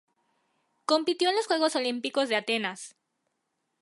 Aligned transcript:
Compitió 0.85 1.29
en 1.29 1.35
los 1.35 1.45
Juegos 1.45 1.75
Olímpicos 1.75 2.27
de 2.27 2.35
Atenas. 2.35 2.95